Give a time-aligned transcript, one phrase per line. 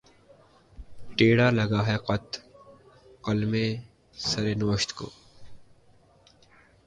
[1.17, 2.27] ٹیڑھا لگا ہے قط‘
[3.23, 3.53] قلمِ
[4.21, 5.07] سر نوشت کو